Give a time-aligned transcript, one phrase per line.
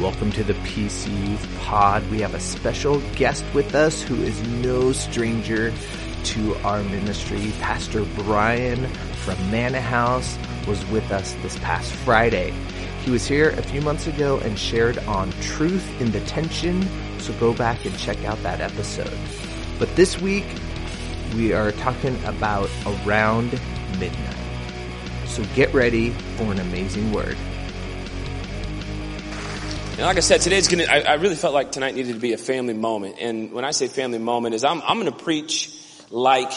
[0.00, 2.04] Welcome to the PC Youth Pod.
[2.10, 5.72] We have a special guest with us who is no stranger
[6.24, 7.52] to our ministry.
[7.60, 8.88] Pastor Brian
[9.24, 10.36] from Manna House
[10.66, 12.52] was with us this past Friday.
[13.04, 16.84] He was here a few months ago and shared on truth in the tension,
[17.20, 19.16] so go back and check out that episode.
[19.78, 20.46] But this week,
[21.36, 23.52] we are talking about around
[24.00, 24.36] midnight.
[25.26, 27.36] So get ready for an amazing word.
[29.96, 32.32] And like I said, today's gonna, I, I, really felt like tonight needed to be
[32.32, 33.18] a family moment.
[33.20, 35.72] And when I say family moment is I'm, I'm gonna preach
[36.10, 36.50] like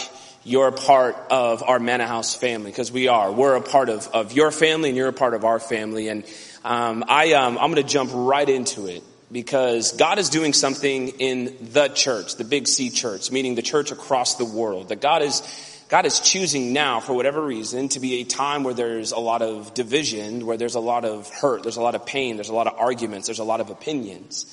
[0.43, 3.31] you're a part of our Manna House family, because we are.
[3.31, 6.07] We're a part of, of your family and you're a part of our family.
[6.07, 6.23] And,
[6.65, 11.57] um, I, um, I'm gonna jump right into it because God is doing something in
[11.61, 14.89] the church, the Big C church, meaning the church across the world.
[14.89, 15.43] That God is,
[15.89, 19.41] God is choosing now, for whatever reason, to be a time where there's a lot
[19.41, 22.53] of division, where there's a lot of hurt, there's a lot of pain, there's a
[22.53, 24.45] lot of arguments, there's a lot of opinions.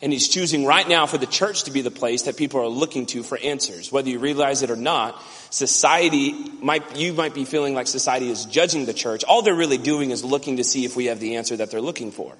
[0.00, 2.68] And he's choosing right now for the church to be the place that people are
[2.68, 3.90] looking to for answers.
[3.90, 5.20] Whether you realize it or not,
[5.50, 9.24] society might, you might be feeling like society is judging the church.
[9.24, 11.80] All they're really doing is looking to see if we have the answer that they're
[11.80, 12.32] looking for.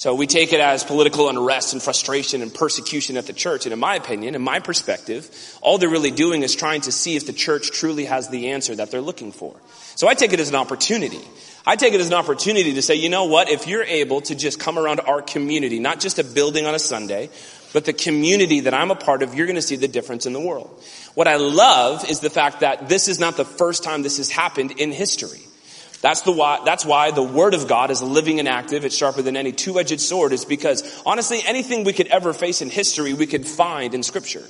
[0.00, 3.66] So we take it as political unrest and frustration and persecution at the church.
[3.66, 7.16] And in my opinion, in my perspective, all they're really doing is trying to see
[7.16, 9.54] if the church truly has the answer that they're looking for.
[9.96, 11.20] So I take it as an opportunity.
[11.66, 14.34] I take it as an opportunity to say, you know what, if you're able to
[14.34, 17.28] just come around our community, not just a building on a Sunday,
[17.74, 20.32] but the community that I'm a part of, you're going to see the difference in
[20.32, 20.82] the world.
[21.12, 24.30] What I love is the fact that this is not the first time this has
[24.30, 25.42] happened in history.
[26.00, 28.84] That's the why, that's why the Word of God is living and active.
[28.84, 32.70] It's sharper than any two-edged sword is because honestly, anything we could ever face in
[32.70, 34.44] history, we could find in Scripture.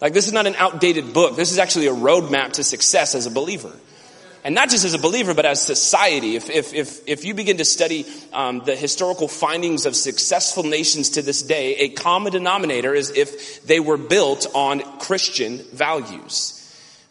[0.00, 1.36] Like this is not an outdated book.
[1.36, 3.72] This is actually a roadmap to success as a believer.
[4.42, 6.34] And not just as a believer, but as society.
[6.34, 11.10] If, if, if, if you begin to study um, the historical findings of successful nations
[11.10, 16.56] to this day, a common denominator is if they were built on Christian values.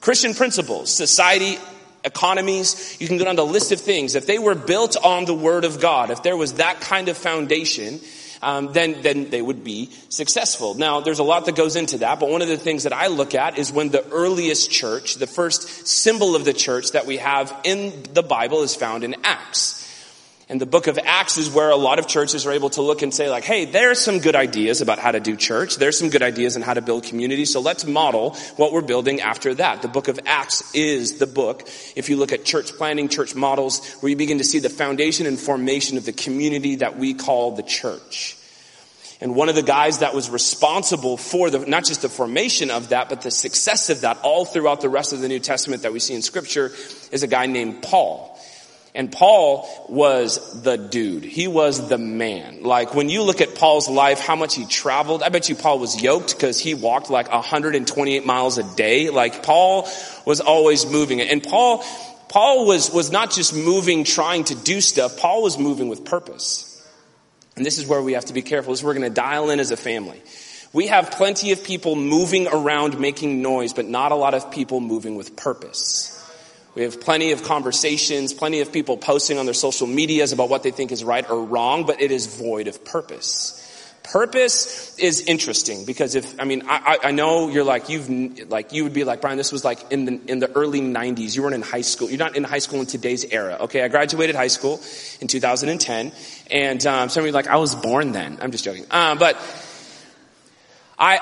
[0.01, 1.59] Christian principles, society
[2.03, 4.15] economies, you can go down the list of things.
[4.15, 7.17] If they were built on the Word of God, if there was that kind of
[7.17, 7.99] foundation,
[8.41, 10.75] um, then then they would be successful.
[10.75, 13.07] Now, there's a lot that goes into that, but one of the things that I
[13.07, 17.17] look at is when the earliest church, the first symbol of the church that we
[17.17, 19.78] have in the Bible, is found in Acts.
[20.51, 23.03] And the book of Acts is where a lot of churches are able to look
[23.03, 25.75] and say like, hey, there's some good ideas about how to do church.
[25.75, 27.45] There's some good ideas on how to build community.
[27.45, 29.83] So let's model what we're building after that.
[29.83, 31.69] The book of Acts is the book.
[31.95, 35.27] If you look at church planning, church models, where you begin to see the foundation
[35.27, 38.35] and formation of the community that we call the church.
[39.21, 42.89] And one of the guys that was responsible for the, not just the formation of
[42.89, 45.93] that, but the success of that all throughout the rest of the New Testament that
[45.93, 46.71] we see in scripture
[47.11, 48.38] is a guy named Paul.
[48.95, 51.23] And Paul was the dude.
[51.23, 52.63] He was the man.
[52.63, 55.79] Like when you look at Paul's life, how much he traveled, I bet you Paul
[55.79, 59.09] was yoked because he walked like 128 miles a day.
[59.09, 59.88] Like Paul
[60.25, 61.22] was always moving.
[61.22, 61.83] And Paul,
[62.29, 65.17] Paul was, was not just moving trying to do stuff.
[65.17, 66.66] Paul was moving with purpose.
[67.56, 68.73] And this is where we have to be careful.
[68.73, 70.21] This is where we're going to dial in as a family.
[70.71, 74.79] We have plenty of people moving around making noise, but not a lot of people
[74.79, 76.16] moving with purpose.
[76.75, 80.63] We have plenty of conversations, plenty of people posting on their social medias about what
[80.63, 83.56] they think is right or wrong, but it is void of purpose.
[84.03, 88.84] Purpose is interesting because if, I mean, I, I know you're like, you've, like, you
[88.84, 91.35] would be like, Brian, this was like in the, in the early 90s.
[91.35, 92.09] You weren't in high school.
[92.09, 93.57] You're not in high school in today's era.
[93.62, 94.81] Okay, I graduated high school
[95.22, 96.12] in 2010.
[96.50, 98.40] And, um, some of you like, I was born then.
[98.41, 98.86] I'm just joking.
[98.90, 99.38] Um, but
[100.97, 101.19] I,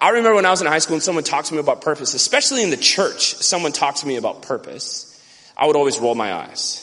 [0.00, 2.14] I remember when I was in high school and someone talked to me about purpose,
[2.14, 5.12] especially in the church, someone talked to me about purpose.
[5.56, 6.82] I would always roll my eyes.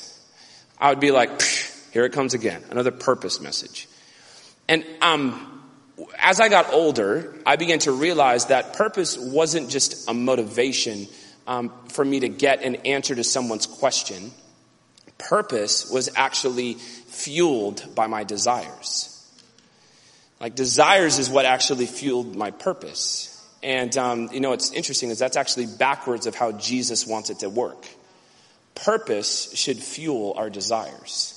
[0.80, 1.42] I would be like,
[1.92, 3.88] here it comes again, another purpose message.
[4.68, 5.64] And um,
[6.18, 11.08] as I got older, I began to realize that purpose wasn't just a motivation
[11.46, 14.32] um, for me to get an answer to someone's question.
[15.20, 19.13] Purpose was actually fueled by my desires.
[20.44, 23.30] Like desires is what actually fueled my purpose.
[23.64, 27.40] And um, you know what's interesting is that's actually backwards of how Jesus wants it
[27.40, 27.88] to work.
[28.76, 31.33] Purpose should fuel our desires.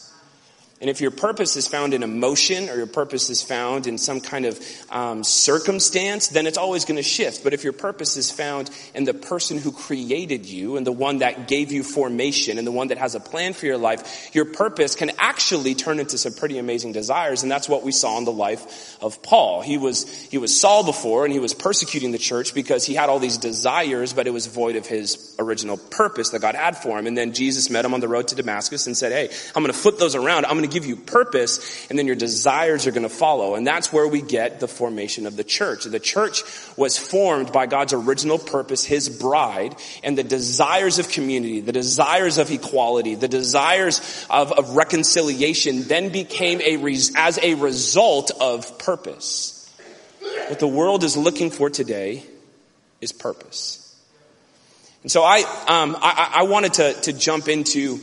[0.78, 4.20] And if your purpose is found in emotion or your purpose is found in some
[4.20, 7.42] kind of um, circumstance, then it's always going to shift.
[7.42, 11.18] But if your purpose is found in the person who created you and the one
[11.18, 14.44] that gave you formation and the one that has a plan for your life, your
[14.44, 17.42] purpose can actually turn into some pretty amazing desires.
[17.42, 19.62] And that's what we saw in the life of Paul.
[19.62, 23.08] He was, he was Saul before and he was persecuting the church because he had
[23.08, 26.98] all these desires, but it was void of his original purpose that God had for
[26.98, 27.06] him.
[27.06, 29.72] And then Jesus met him on the road to Damascus and said, Hey, I'm going
[29.72, 30.44] to flip those around.
[30.44, 33.54] I'm going going to give you purpose and then your desires are going to follow.
[33.54, 35.84] And that's where we get the formation of the church.
[35.84, 36.42] The church
[36.76, 42.38] was formed by God's original purpose, His bride, and the desires of community, the desires
[42.38, 46.76] of equality, the desires of, of reconciliation then became a,
[47.16, 49.52] as a result of purpose.
[50.48, 52.22] What the world is looking for today
[53.00, 53.82] is purpose.
[55.02, 55.38] And so I,
[55.68, 58.00] um, I, I wanted to, to jump into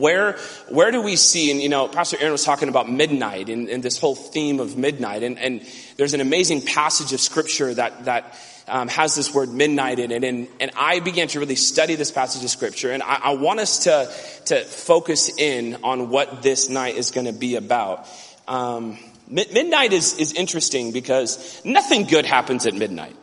[0.00, 0.32] where,
[0.68, 3.82] where do we see, and you know, Pastor Aaron was talking about midnight and, and
[3.82, 5.62] this whole theme of midnight, and, and,
[5.96, 8.36] there's an amazing passage of scripture that, that
[8.66, 12.10] um, has this word midnight in it, and, and I began to really study this
[12.10, 14.12] passage of scripture, and I, I want us to,
[14.46, 18.08] to focus in on what this night is going to be about.
[18.48, 18.98] Um,
[19.28, 23.16] midnight is, is interesting because nothing good happens at midnight.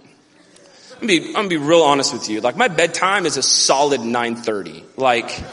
[1.01, 2.41] I'm gonna, be, I'm gonna be real honest with you.
[2.41, 4.83] Like my bedtime is a solid 9.30.
[4.97, 5.43] Like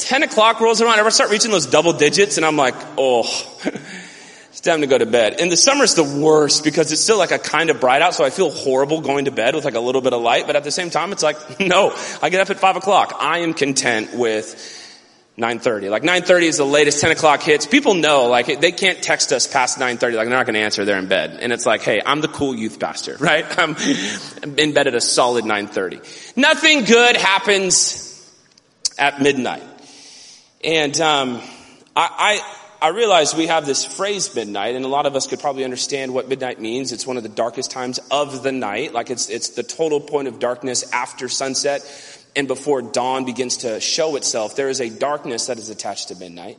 [0.00, 3.22] 10 o'clock rolls around, I start reaching those double digits and I'm like, oh,
[3.64, 5.36] it's time to go to bed.
[5.40, 8.14] And the summer it's the worst because it's still like a kind of bright out,
[8.14, 10.56] so I feel horrible going to bed with like a little bit of light, but
[10.56, 13.16] at the same time it's like, no, I get up at 5 o'clock.
[13.18, 14.78] I am content with
[15.40, 15.90] 9.30.
[15.90, 17.66] Like 9.30 is the latest 10 o'clock hits.
[17.66, 20.14] People know, like, they can't text us past 9.30.
[20.14, 20.84] Like, they're not going to answer.
[20.84, 21.38] They're in bed.
[21.40, 23.46] And it's like, hey, I'm the cool youth pastor, right?
[23.58, 23.76] I'm
[24.58, 26.36] in bed at a solid 9.30.
[26.36, 28.06] Nothing good happens
[28.98, 29.62] at midnight.
[30.62, 31.40] And, um,
[31.96, 32.40] I,
[32.80, 35.64] I, I realize we have this phrase midnight and a lot of us could probably
[35.64, 36.92] understand what midnight means.
[36.92, 38.94] It's one of the darkest times of the night.
[38.94, 41.82] Like it's, it's the total point of darkness after sunset
[42.36, 46.14] and before dawn begins to show itself, there is a darkness that is attached to
[46.14, 46.58] midnight.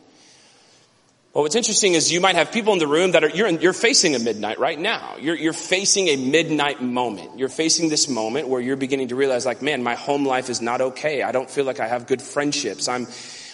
[1.34, 3.72] Well, what's interesting is you might have people in the room that are, you're, you're
[3.72, 5.16] facing a midnight right now.
[5.18, 7.40] You're, you're facing a midnight moment.
[7.40, 10.62] You're facing this moment where you're beginning to realize like, man, my home life is
[10.62, 11.24] not okay.
[11.24, 12.90] I don't feel like I have good friendships.
[12.90, 13.08] I'm,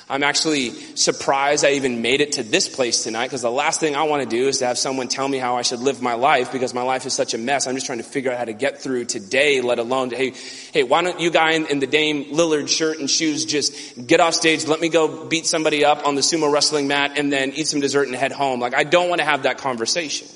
[0.09, 3.98] I'm actually surprised I even made it to this place tonight because the last thing
[3.98, 6.13] I want to do is to have someone tell me how I should live my
[6.13, 7.68] life because my life is such a mess.
[7.68, 10.33] I'm just trying to figure out how to get through today, let alone, hey,
[10.71, 14.21] hey, why don't you guy in, in the Dame Lillard shirt and shoes just get
[14.21, 17.51] off stage, let me go beat somebody up on the sumo wrestling mat and then
[17.51, 18.62] eat some dessert and head home.
[18.62, 20.30] Like I don't want to have that conversation.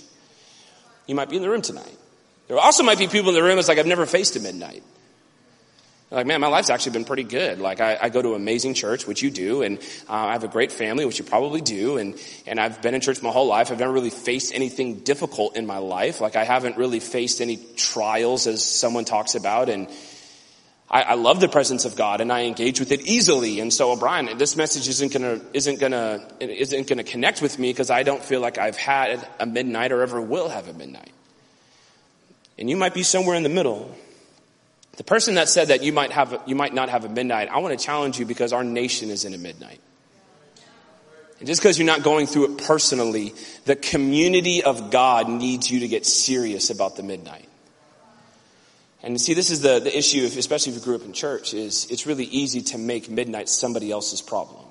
[1.08, 1.98] You might be in the room tonight.
[2.50, 4.84] There also might be people in the room that's like, I've never faced a midnight
[6.12, 7.60] like, man, my life's actually been pretty good.
[7.60, 9.78] Like, I, I go to amazing church, which you do, and
[10.10, 13.00] uh, I have a great family, which you probably do, and, and I've been in
[13.00, 13.72] church my whole life.
[13.72, 16.20] I've never really faced anything difficult in my life.
[16.20, 19.88] Like, I haven't really faced any trials, as someone talks about, and
[20.90, 23.62] I, I love the presence of God, and I engage with it easily.
[23.62, 27.90] And so, O'Brien, this message isn't gonna, isn't gonna, isn't gonna connect with me because
[27.90, 31.14] I don't feel like I've had a midnight or ever will have a midnight.
[32.60, 33.96] And you might be somewhere in the middle.
[34.98, 37.60] The person that said that you might have, you might not have a midnight, I
[37.60, 39.80] want to challenge you because our nation is in a midnight.
[41.40, 43.34] And just because you're not going through it personally,
[43.66, 47.48] the community of God needs you to get serious about the midnight.
[49.02, 51.56] And see, this is the, the issue, if, especially if you grew up in church,
[51.56, 54.64] is it's really easy to make midnight somebody else's problem.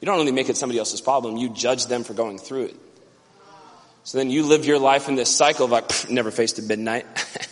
[0.00, 2.76] You don't only make it somebody else's problem, you judge them for going through it.
[4.04, 7.06] So then you live your life in this cycle of like, never faced a midnight.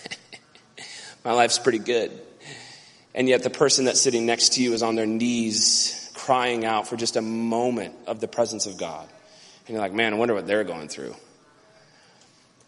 [1.24, 2.12] My life's pretty good.
[3.14, 6.88] And yet the person that's sitting next to you is on their knees crying out
[6.88, 9.08] for just a moment of the presence of God.
[9.66, 11.14] And you're like, man, I wonder what they're going through.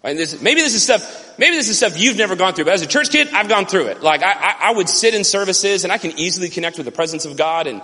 [0.02, 2.82] This, maybe this is stuff, maybe this is stuff you've never gone through, but as
[2.82, 4.02] a church kid, I've gone through it.
[4.02, 6.92] Like I, I, I would sit in services and I can easily connect with the
[6.92, 7.82] presence of God and,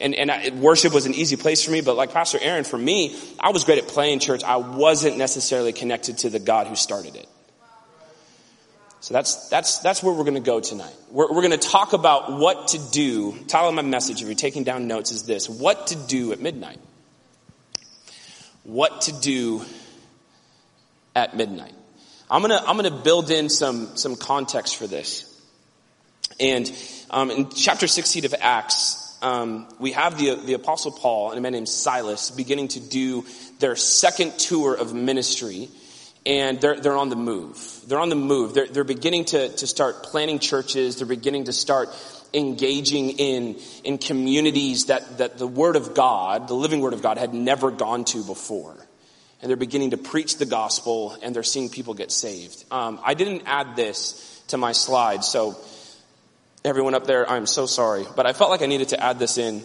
[0.00, 2.78] and, and I, worship was an easy place for me, but like Pastor Aaron, for
[2.78, 4.42] me, I was great at playing church.
[4.42, 7.28] I wasn't necessarily connected to the God who started it.
[9.00, 10.94] So that's, that's, that's where we're going to go tonight.
[11.10, 13.34] We're, we're going to talk about what to do.
[13.48, 16.40] Title of my message, if you're taking down notes, is this What to do at
[16.40, 16.78] midnight.
[18.64, 19.62] What to do
[21.16, 21.72] at midnight.
[22.30, 25.26] I'm going to, I'm to build in some, some context for this.
[26.38, 26.70] And
[27.10, 31.40] um, in chapter 16 of Acts, um, we have the, the Apostle Paul and a
[31.40, 33.24] man named Silas beginning to do
[33.58, 35.68] their second tour of ministry
[36.26, 37.79] and they're, they're on the move.
[37.90, 38.54] They're on the move.
[38.54, 40.94] They're, they're beginning to, to start planning churches.
[40.94, 41.88] They're beginning to start
[42.32, 47.18] engaging in, in communities that, that the Word of God, the living Word of God,
[47.18, 48.76] had never gone to before.
[49.42, 52.64] And they're beginning to preach the gospel and they're seeing people get saved.
[52.70, 55.56] Um, I didn't add this to my slide, so
[56.64, 58.04] everyone up there, I'm so sorry.
[58.14, 59.64] But I felt like I needed to add this in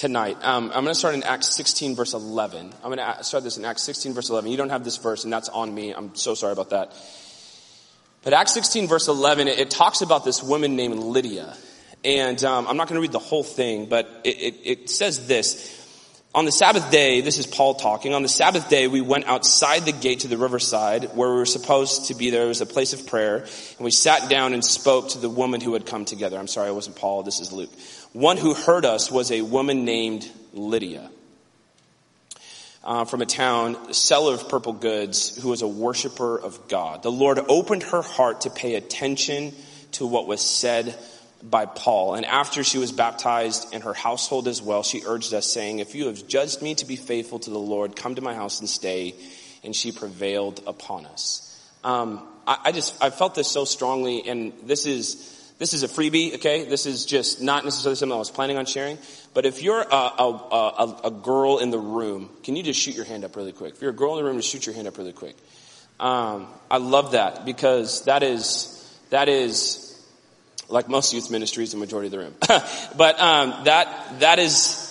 [0.00, 0.38] tonight.
[0.40, 2.72] Um, I'm going to start in Acts 16 verse 11.
[2.82, 4.50] I'm going to start this in Acts 16 verse 11.
[4.50, 5.92] You don't have this verse and that's on me.
[5.92, 6.94] I'm so sorry about that.
[8.22, 11.54] But Acts 16 verse 11, it, it talks about this woman named Lydia.
[12.02, 15.26] And um, I'm not going to read the whole thing, but it, it, it says
[15.26, 15.76] this.
[16.32, 19.84] On the Sabbath day, this is Paul talking, on the Sabbath day we went outside
[19.84, 22.44] the gate to the riverside where we were supposed to be there.
[22.44, 23.38] It was a place of prayer.
[23.38, 26.38] And we sat down and spoke to the woman who had come together.
[26.38, 27.72] I'm sorry, it wasn't Paul, this is Luke.
[28.12, 31.10] One who heard us was a woman named Lydia.
[32.82, 37.02] Uh, from a town, seller of purple goods, who was a worshiper of God.
[37.02, 39.54] The Lord opened her heart to pay attention
[39.92, 40.98] to what was said
[41.42, 42.14] by Paul.
[42.14, 45.94] And after she was baptized and her household as well, she urged us, saying, If
[45.94, 48.68] you have judged me to be faithful to the Lord, come to my house and
[48.68, 49.14] stay.
[49.62, 51.46] And she prevailed upon us.
[51.84, 55.88] Um, I, I just, I felt this so strongly, and this is, this is a
[55.88, 56.64] freebie, okay?
[56.64, 58.96] This is just not necessarily something I was planning on sharing.
[59.34, 62.94] But if you're a, a, a, a, girl in the room, can you just shoot
[62.94, 63.74] your hand up really quick?
[63.74, 65.36] If you're a girl in the room, just shoot your hand up really quick.
[66.00, 70.02] Um, I love that because that is, that is
[70.70, 72.34] like most youth ministries, the majority of the room.
[72.96, 74.86] but um, that that is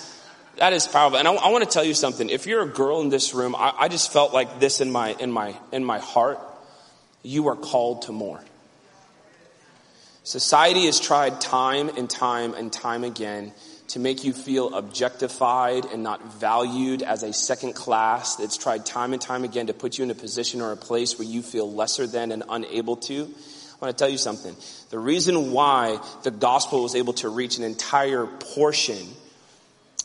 [0.58, 1.18] that is powerful.
[1.18, 2.30] And I, I want to tell you something.
[2.30, 5.16] If you're a girl in this room, I, I just felt like this in my
[5.20, 6.40] in my in my heart.
[7.24, 8.40] You are called to more.
[10.24, 13.54] Society has tried time and time and time again
[13.90, 18.40] to make you feel objectified and not valued as a second class.
[18.40, 21.18] It's tried time and time again to put you in a position or a place
[21.18, 23.24] where you feel lesser than and unable to.
[23.24, 24.56] I want to tell you something.
[24.90, 29.08] The reason why the gospel was able to reach an entire portion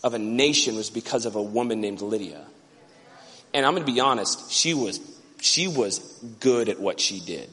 [0.03, 2.45] of a nation was because of a woman named Lydia.
[3.53, 5.01] And I'm going to be honest, she was,
[5.41, 5.99] she was
[6.41, 7.51] good at what she did.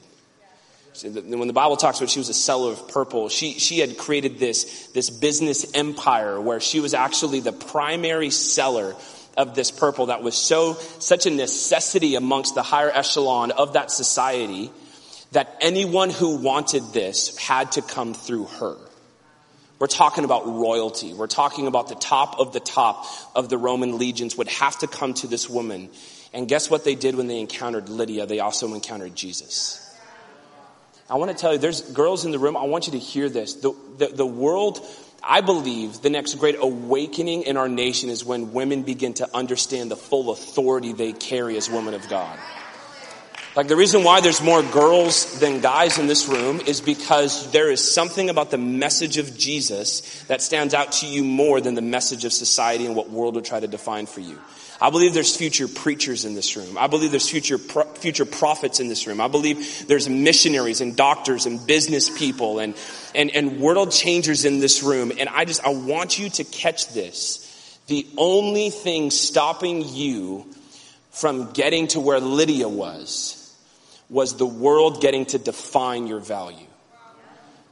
[1.03, 4.39] When the Bible talks about she was a seller of purple, she, she had created
[4.39, 8.95] this, this business empire where she was actually the primary seller
[9.37, 13.89] of this purple that was so, such a necessity amongst the higher echelon of that
[13.89, 14.69] society
[15.31, 18.75] that anyone who wanted this had to come through her.
[19.79, 21.13] We're talking about royalty.
[21.13, 24.87] We're talking about the top of the top of the Roman legions would have to
[24.87, 25.89] come to this woman.
[26.33, 28.25] And guess what they did when they encountered Lydia?
[28.25, 29.87] They also encountered Jesus.
[31.11, 32.55] I want to tell you, there's girls in the room.
[32.55, 33.55] I want you to hear this.
[33.55, 34.79] The, the, the world,
[35.21, 39.91] I believe the next great awakening in our nation is when women begin to understand
[39.91, 42.39] the full authority they carry as women of God.
[43.53, 47.69] Like the reason why there's more girls than guys in this room is because there
[47.69, 51.81] is something about the message of Jesus that stands out to you more than the
[51.81, 54.39] message of society and what world would try to define for you.
[54.79, 56.77] I believe there's future preachers in this room.
[56.77, 59.19] I believe there's future pro- future prophets in this room.
[59.19, 62.73] I believe there's missionaries and doctors and business people and
[63.13, 65.11] and and world changers in this room.
[65.19, 67.79] And I just I want you to catch this.
[67.87, 70.45] The only thing stopping you
[71.11, 73.40] from getting to where Lydia was
[74.11, 76.67] was the world getting to define your value.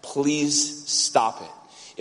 [0.02, 1.50] Please stop it.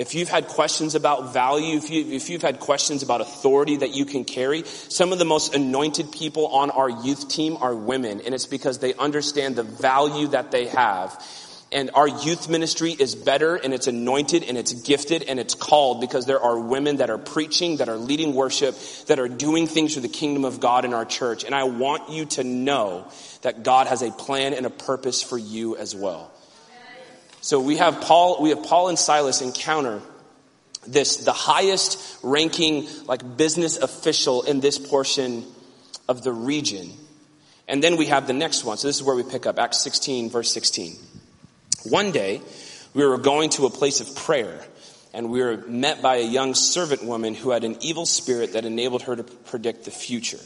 [0.00, 4.04] If you've had questions about value, if, you, you've had questions about authority that you
[4.04, 8.32] can carry, some of the most anointed people on our youth team are women, and
[8.32, 11.20] it's because they understand the value that they have.
[11.70, 16.00] And our youth ministry is better and it's anointed and it's gifted and it's called
[16.00, 18.74] because there are women that are preaching, that are leading worship,
[19.06, 21.44] that are doing things for the kingdom of God in our church.
[21.44, 23.06] And I want you to know
[23.42, 26.32] that God has a plan and a purpose for you as well.
[27.42, 30.00] So we have Paul, we have Paul and Silas encounter
[30.86, 35.44] this, the highest ranking like business official in this portion
[36.08, 36.90] of the region.
[37.68, 38.78] And then we have the next one.
[38.78, 40.96] So this is where we pick up Acts 16 verse 16.
[41.84, 42.42] One day,
[42.94, 44.60] we were going to a place of prayer,
[45.14, 48.64] and we were met by a young servant woman who had an evil spirit that
[48.64, 50.40] enabled her to predict the future.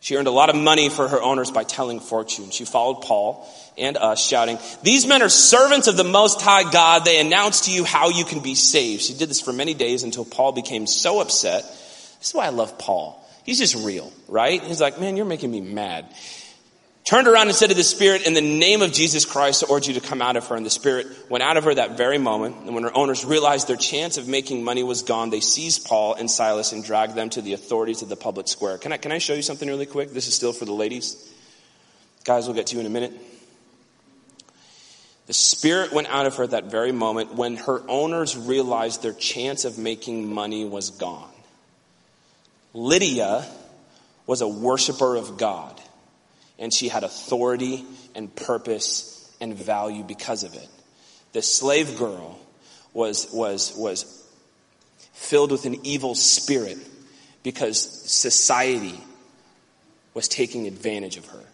[0.00, 2.54] She earned a lot of money for her owners by telling fortunes.
[2.54, 7.04] She followed Paul and us, shouting, These men are servants of the Most High God.
[7.04, 9.02] They announce to you how you can be saved.
[9.02, 11.62] She did this for many days until Paul became so upset.
[11.62, 13.22] This is why I love Paul.
[13.44, 14.62] He's just real, right?
[14.62, 16.06] He's like, Man, you're making me mad
[17.06, 19.86] turned around and said to the spirit, in the name of Jesus Christ, I urge
[19.86, 20.56] you to come out of her.
[20.56, 22.56] And the spirit went out of her that very moment.
[22.66, 26.14] And when her owners realized their chance of making money was gone, they seized Paul
[26.14, 28.76] and Silas and dragged them to the authorities of the public square.
[28.76, 30.10] Can I, can I show you something really quick?
[30.10, 31.32] This is still for the ladies.
[32.24, 33.12] Guys, we'll get to you in a minute.
[35.28, 39.64] The spirit went out of her that very moment when her owners realized their chance
[39.64, 41.30] of making money was gone.
[42.74, 43.46] Lydia
[44.26, 45.80] was a worshiper of God
[46.58, 47.84] and she had authority
[48.14, 50.68] and purpose and value because of it.
[51.32, 52.38] The slave girl
[52.94, 54.26] was, was, was
[55.12, 56.78] filled with an evil spirit
[57.42, 57.78] because
[58.10, 58.98] society
[60.14, 61.44] was taking advantage of her.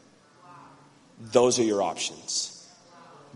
[1.21, 2.69] Those are your options.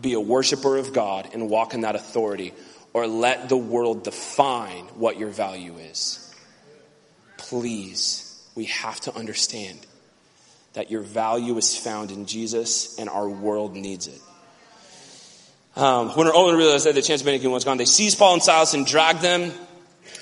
[0.00, 2.52] Be a worshiper of God and walk in that authority,
[2.92, 6.22] or let the world define what your value is.
[7.36, 9.78] please, we have to understand
[10.76, 14.20] that your value is found in Jesus and our world needs it.
[15.74, 18.42] Um, when Owen realized that the chance of making was gone, they seized Paul and
[18.42, 19.52] Silas and dragged them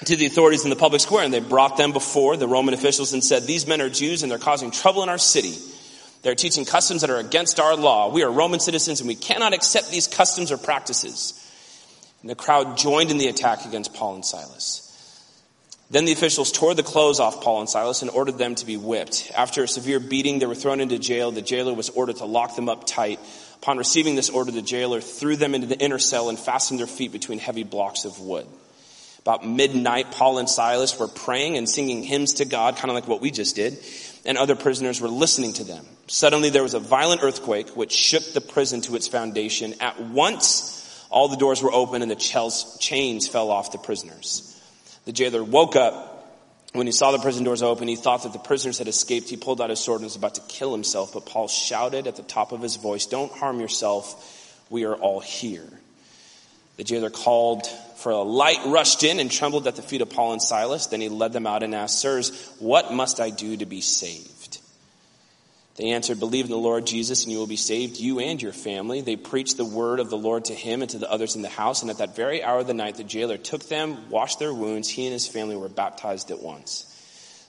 [0.05, 3.13] to the authorities in the public square, and they brought them before the Roman officials
[3.13, 5.55] and said, These men are Jews and they're causing trouble in our city.
[6.23, 8.13] They're teaching customs that are against our law.
[8.13, 11.41] We are Roman citizens and we cannot accept these customs or practices.
[12.21, 14.84] And the crowd joined in the attack against Paul and Silas.
[15.91, 18.77] Then the officials tore the clothes off Paul and Silas and ordered them to be
[18.77, 19.31] whipped.
[19.37, 21.31] After a severe beating, they were thrown into jail.
[21.31, 23.21] The jailer was ordered to lock them up tight.
[23.63, 26.87] Upon receiving this order, the jailer threw them into the inner cell and fastened their
[26.87, 28.47] feet between heavy blocks of wood.
[29.21, 33.09] About midnight, Paul and Silas were praying and singing hymns to God, kind of like
[33.09, 33.79] what we just did,
[34.27, 35.87] and other prisoners were listening to them.
[36.09, 39.75] Suddenly there was a violent earthquake which shook the prison to its foundation.
[39.81, 42.17] At once, all the doors were open and the
[42.81, 44.54] chains fell off the prisoners.
[45.05, 46.11] The jailer woke up.
[46.73, 49.29] When he saw the prison doors open, he thought that the prisoners had escaped.
[49.29, 52.17] He pulled out his sword and was about to kill himself, but Paul shouted at
[52.17, 54.67] the top of his voice, Don't harm yourself.
[54.71, 55.69] We are all here.
[56.77, 60.33] The jailer called for a light, rushed in, and trembled at the feet of Paul
[60.33, 60.87] and Silas.
[60.87, 64.34] Then he led them out and asked, Sirs, what must I do to be saved?
[65.77, 68.53] They answered, Believe in the Lord Jesus, and you will be saved, you and your
[68.53, 69.01] family.
[69.01, 71.49] They preached the word of the Lord to him and to the others in the
[71.49, 71.83] house.
[71.83, 74.89] And at that very hour of the night, the jailer took them, washed their wounds.
[74.89, 76.85] He and his family were baptized at once.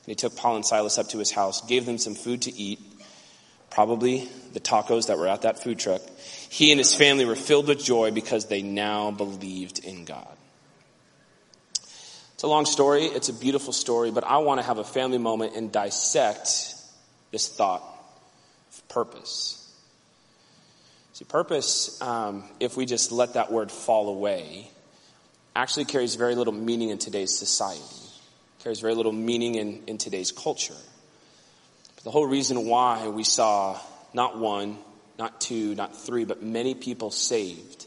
[0.06, 2.54] And he took Paul and Silas up to his house, gave them some food to
[2.54, 2.80] eat,
[3.70, 6.02] probably the tacos that were at that food truck
[6.56, 10.38] he and his family were filled with joy because they now believed in God.
[12.34, 13.08] It's a long story.
[13.08, 16.76] It's a beautiful story, but I want to have a family moment and dissect
[17.32, 17.84] this thought
[18.82, 19.62] purpose.
[21.14, 24.70] See, purpose, um, if we just let that word fall away,
[25.56, 27.82] actually carries very little meaning in today's society.
[28.60, 30.76] Carries very little meaning in, in today's culture.
[31.96, 33.80] But the whole reason why we saw
[34.14, 34.78] not one,
[35.18, 37.86] not two, not three, but many people saved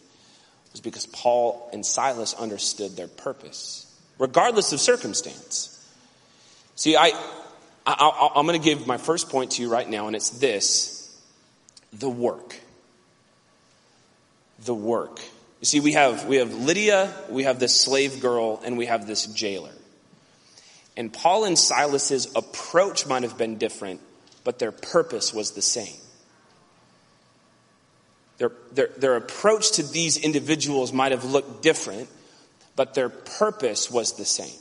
[0.73, 3.87] was because Paul and Silas understood their purpose,
[4.19, 5.75] regardless of circumstance.
[6.77, 7.13] See, I,
[7.89, 10.95] I, am going to give my first point to you right now, and it's this
[11.93, 12.57] the work.
[14.65, 15.21] The work.
[15.61, 19.07] You see, we have, we have Lydia, we have this slave girl, and we have
[19.07, 19.73] this jailer.
[20.97, 24.01] And Paul and Silas's approach might have been different,
[24.45, 25.97] but their purpose was the same.
[28.39, 32.09] Their, their, their approach to these individuals might have looked different,
[32.77, 34.59] but their purpose was the same.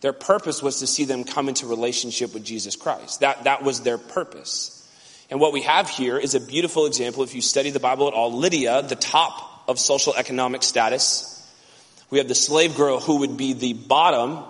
[0.00, 3.20] Their purpose was to see them come into relationship with Jesus Christ.
[3.20, 4.74] That, that was their purpose.
[5.30, 7.22] And what we have here is a beautiful example.
[7.22, 11.34] If you study the Bible at all, Lydia, the top of social economic status.
[12.10, 14.42] We have the slave girl who would be the bottom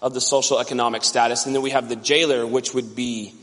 [0.00, 1.44] of the social economic status.
[1.44, 3.34] And then we have the jailer, which would be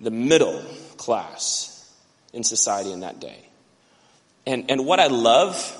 [0.00, 0.62] the middle
[0.96, 1.66] class
[2.32, 3.38] in society in that day.
[4.46, 5.76] And, and what I love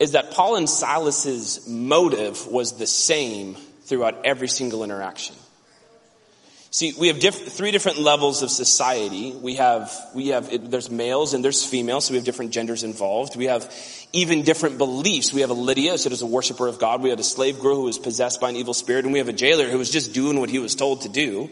[0.00, 5.36] is that Paul and Silas's motive was the same throughout every single interaction.
[6.72, 9.32] See, we have diff- three different levels of society.
[9.32, 13.36] We have, we have, there's males and there's females, so we have different genders involved.
[13.36, 13.74] We have
[14.12, 15.34] even different beliefs.
[15.34, 17.02] We have a Lydia, so is a worshiper of God.
[17.02, 19.28] We have a slave girl who was possessed by an evil spirit, and we have
[19.28, 21.50] a jailer who was just doing what he was told to do.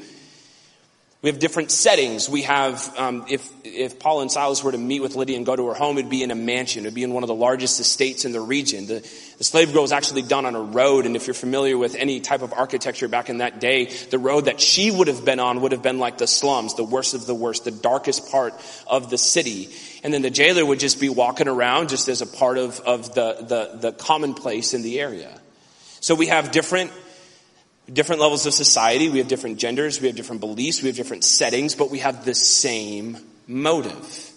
[1.20, 2.28] We have different settings.
[2.28, 5.56] We have, um, if, if Paul and Silas were to meet with Lydia and go
[5.56, 6.84] to her home, it'd be in a mansion.
[6.84, 8.86] It'd be in one of the largest estates in the region.
[8.86, 9.00] The,
[9.36, 12.20] the slave girl was actually done on a road, and if you're familiar with any
[12.20, 15.60] type of architecture back in that day, the road that she would have been on
[15.62, 18.54] would have been like the slums, the worst of the worst, the darkest part
[18.86, 19.70] of the city.
[20.04, 23.12] And then the jailer would just be walking around just as a part of, of
[23.14, 25.40] the, the, the commonplace in the area.
[25.98, 26.92] So we have different
[27.92, 31.24] different levels of society, we have different genders, we have different beliefs, we have different
[31.24, 34.32] settings, but we have the same motive.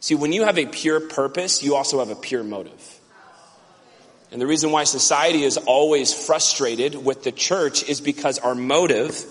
[0.00, 3.00] See, when you have a pure purpose, you also have a pure motive.
[4.32, 9.24] And the reason why society is always frustrated with the church is because our motive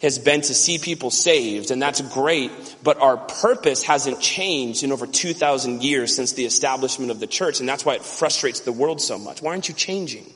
[0.00, 2.50] has been to see people saved, and that's great,
[2.82, 7.60] but our purpose hasn't changed in over 2,000 years since the establishment of the church,
[7.60, 9.42] and that's why it frustrates the world so much.
[9.42, 10.32] Why aren't you changing?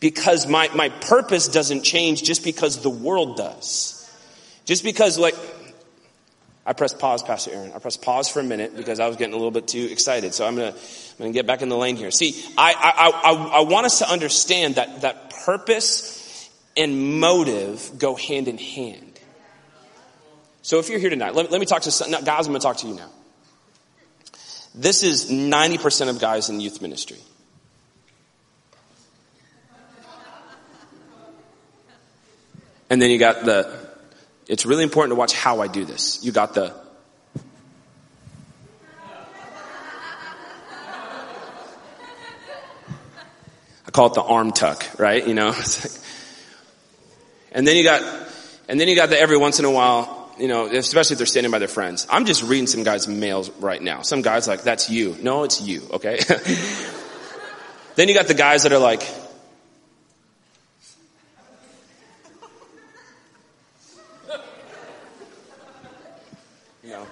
[0.00, 3.96] Because my, my purpose doesn't change just because the world does.
[4.64, 5.34] Just because like,
[6.64, 7.72] I pressed pause, Pastor Aaron.
[7.74, 10.34] I pressed pause for a minute because I was getting a little bit too excited.
[10.34, 12.10] So I'm gonna, I'm gonna get back in the lane here.
[12.10, 18.14] See, I, I, I, I want us to understand that, that purpose and motive go
[18.14, 19.18] hand in hand.
[20.62, 22.78] So if you're here tonight, let, let me talk to some, guys, I'm gonna talk
[22.78, 23.10] to you now.
[24.74, 27.18] This is 90% of guys in youth ministry.
[32.90, 33.72] And then you got the,
[34.46, 36.22] it's really important to watch how I do this.
[36.22, 36.74] You got the,
[43.86, 45.26] I call it the arm tuck, right?
[45.26, 45.90] You know, like,
[47.52, 48.28] and then you got,
[48.68, 51.26] and then you got the every once in a while, you know, especially if they're
[51.26, 52.06] standing by their friends.
[52.08, 54.02] I'm just reading some guys' mails right now.
[54.02, 55.16] Some guys like, that's you.
[55.20, 56.20] No, it's you, okay?
[57.96, 59.02] then you got the guys that are like,
[66.84, 67.06] you know,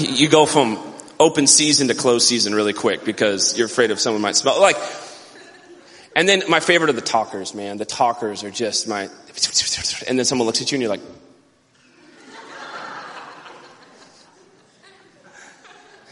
[0.00, 0.78] you go from
[1.18, 4.60] open season to closed season really quick because you're afraid of someone might smell.
[4.60, 4.76] Like,
[6.16, 7.76] and then my favorite are the talkers, man.
[7.76, 9.08] The talkers are just my,
[10.08, 11.02] and then someone looks at you and you're like,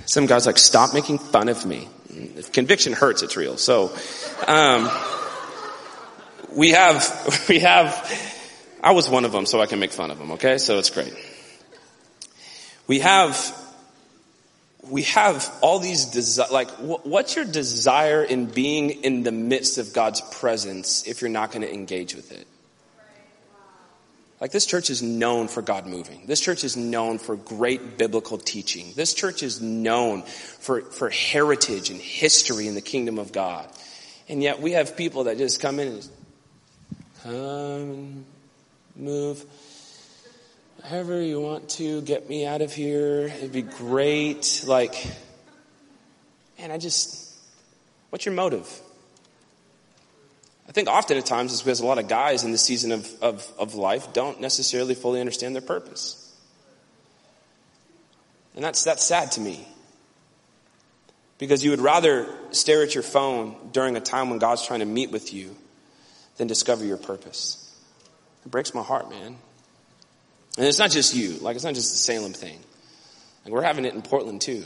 [0.05, 1.89] some guy's like, stop making fun of me.
[2.11, 3.57] If conviction hurts, it's real.
[3.57, 3.95] So,
[4.47, 4.91] um,
[6.55, 10.19] we have, we have, I was one of them, so I can make fun of
[10.19, 10.59] them, okay?
[10.59, 11.15] So it's great.
[12.87, 13.37] We have
[14.91, 19.93] we have all these desire, like, what's your desire in being in the midst of
[19.93, 22.47] God's presence if you're not going to engage with it?
[24.41, 26.27] Like, this church is known for God moving.
[26.27, 28.93] This church is known for great biblical teaching.
[28.95, 33.69] This church is known for, for heritage and history in the kingdom of God.
[34.29, 36.09] And yet we have people that just come in and
[37.23, 38.25] come and
[38.95, 39.45] move
[40.89, 43.25] however you want to get me out of here.
[43.25, 44.65] It'd be great.
[44.67, 44.95] Like,
[46.59, 47.31] man, I just,
[48.11, 48.67] what's your motive?
[50.67, 53.23] I think often at times it's because a lot of guys in this season of,
[53.23, 56.25] of, of life don't necessarily fully understand their purpose.
[58.55, 59.67] And that's, that's sad to me.
[61.37, 64.87] Because you would rather stare at your phone during a time when God's trying to
[64.87, 65.55] meet with you
[66.39, 67.65] than discover your purpose.
[68.45, 69.37] It breaks my heart, man.
[70.59, 72.59] And it's not just you, like it's not just the Salem thing.
[73.45, 74.65] Like we're having it in Portland too.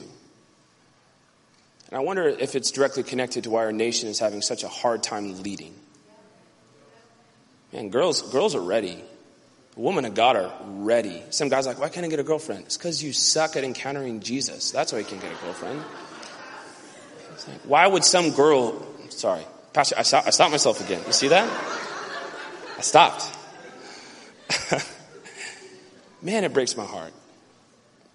[1.89, 4.69] And I wonder if it's directly connected to why our nation is having such a
[4.69, 5.75] hard time leading.
[7.75, 9.05] Man, girls, girls are ready.
[9.77, 11.23] Women of God are ready.
[11.29, 12.65] Some guys like, why can't I get a girlfriend?
[12.65, 14.71] It's because you suck at encountering Jesus.
[14.71, 15.79] That's why you can't get a girlfriend.
[17.49, 19.43] Like, why would some girl, sorry,
[19.75, 21.03] Pastor, I, I stopped myself again.
[21.07, 21.49] You see that?
[22.79, 23.42] I stopped.
[26.23, 27.13] Man, it breaks my heart.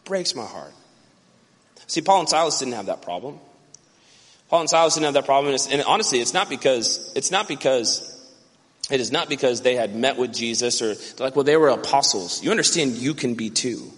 [0.06, 0.74] Breaks my heart.
[1.88, 3.39] See, Paul and Silas didn't have that problem.
[4.50, 5.56] Paul and Silas didn't have that problem.
[5.70, 8.13] And honestly, it's not because, it's not because,
[8.89, 12.41] it is not because they had met with Jesus or like, well, they were apostles.
[12.41, 13.91] You understand you can be too.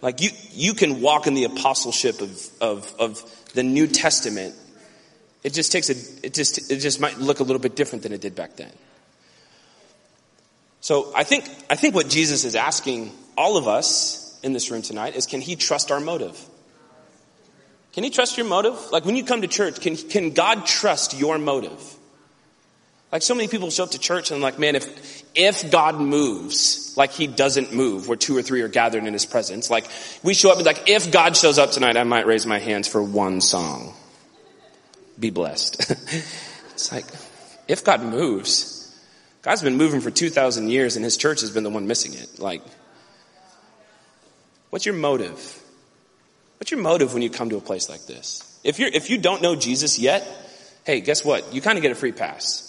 [0.00, 4.54] Like you, you can walk in the apostleship of, of, of the New Testament.
[5.42, 8.12] It just takes a, it just, it just might look a little bit different than
[8.12, 8.70] it did back then.
[10.80, 14.82] So I think, I think what Jesus is asking all of us in this room
[14.82, 16.38] tonight is can he trust our motive?
[17.92, 18.92] Can he trust your motive?
[18.92, 21.96] Like when you come to church, can, can God trust your motive?
[23.10, 26.94] Like so many people show up to church and like, man, if, if God moves,
[26.96, 29.86] like he doesn't move where two or three are gathered in his presence, like
[30.22, 32.86] we show up and like, if God shows up tonight, I might raise my hands
[32.86, 33.94] for one song.
[35.18, 35.90] Be blessed.
[36.72, 37.06] it's like,
[37.66, 38.77] if God moves,
[39.42, 42.38] God's been moving for 2,000 years and his church has been the one missing it.
[42.38, 42.62] Like,
[44.70, 45.62] what's your motive?
[46.58, 48.60] What's your motive when you come to a place like this?
[48.64, 50.26] If you're, if you don't know Jesus yet,
[50.84, 51.54] hey, guess what?
[51.54, 52.64] You kind of get a free pass.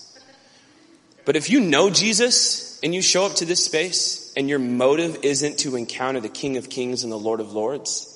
[1.26, 5.24] But if you know Jesus and you show up to this space and your motive
[5.24, 8.16] isn't to encounter the King of Kings and the Lord of Lords,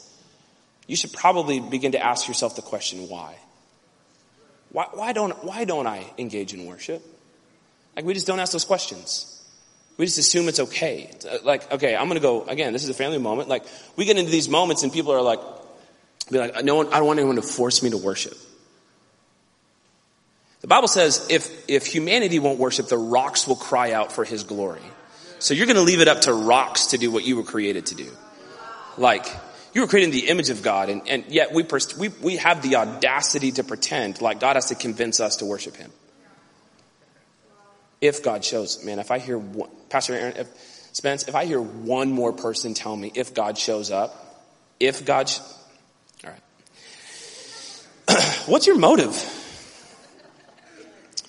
[0.88, 3.36] you should probably begin to ask yourself the question, why?
[4.72, 7.04] Why, why don't, why don't I engage in worship?
[7.96, 9.30] Like we just don't ask those questions.
[9.98, 11.12] We just assume it's okay.
[11.44, 13.48] Like, okay, I'm gonna go, again, this is a family moment.
[13.48, 13.64] Like,
[13.96, 15.40] we get into these moments and people are like,
[16.32, 18.36] be like, no one, I don't want anyone to force me to worship.
[20.62, 24.44] The Bible says if, if humanity won't worship, the rocks will cry out for his
[24.44, 24.82] glory.
[25.38, 27.96] So you're gonna leave it up to rocks to do what you were created to
[27.96, 28.10] do.
[28.98, 29.28] Like,
[29.76, 32.38] you were created in the image of God and, and yet we, pers- we, we
[32.38, 35.92] have the audacity to pretend like God has to convince us to worship him
[38.04, 40.50] if God shows, man, if I hear one, Pastor Aaron, if,
[40.92, 44.44] Spence, if I hear one more person tell me if God shows up,
[44.78, 45.40] if God, sh-
[46.26, 46.42] all right.
[48.46, 49.16] What's your motive?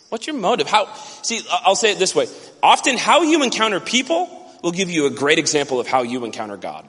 [0.08, 0.66] What's your motive?
[0.66, 2.26] How, see, I'll say it this way.
[2.60, 4.28] Often how you encounter people
[4.60, 6.88] will give you a great example of how you encounter God.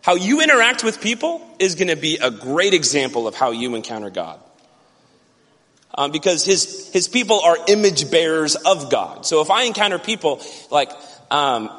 [0.00, 3.74] How you interact with people is going to be a great example of how you
[3.74, 4.38] encounter God.
[5.98, 9.24] Um, because his, his people are image bearers of God.
[9.24, 10.90] So if I encounter people like,
[11.30, 11.70] um,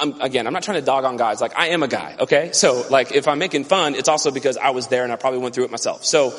[0.00, 1.42] I'm, again, I'm not trying to dog on guys.
[1.42, 2.50] Like I am a guy, okay?
[2.52, 5.40] So like if I'm making fun, it's also because I was there and I probably
[5.40, 6.04] went through it myself.
[6.04, 6.34] So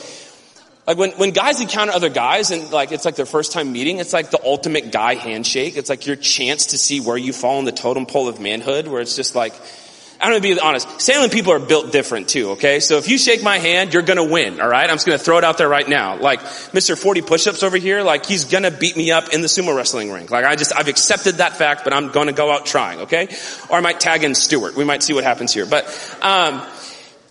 [0.88, 4.00] like when, when guys encounter other guys and like it's like their first time meeting,
[4.00, 5.78] it's like the ultimate guy handshake.
[5.78, 8.88] It's like your chance to see where you fall in the totem pole of manhood,
[8.88, 9.54] where it's just like,
[10.22, 11.00] I'm gonna be honest.
[11.00, 12.82] Salem people are built different too, okay?
[12.82, 14.90] So if you shake my hand, you're gonna win, alright?
[14.90, 16.18] I'm just gonna throw it out there right now.
[16.18, 16.98] Like, Mr.
[16.98, 20.28] 40 push-ups over here, like, he's gonna beat me up in the sumo wrestling ring.
[20.30, 23.30] Like, I just, I've accepted that fact, but I'm gonna go out trying, okay?
[23.70, 24.76] Or I might tag in Stewart.
[24.76, 25.66] We might see what happens here.
[25.66, 25.86] But,
[26.22, 26.68] um,